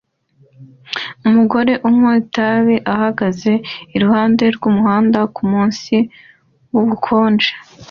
Umugore 1.27 1.73
unywa 1.87 2.11
itabi 2.23 2.75
ahagaze 2.93 3.51
iruhande 3.95 4.43
rwumuhanda 4.55 5.19
kumunsi 5.35 5.95
wubukonje 6.73 7.51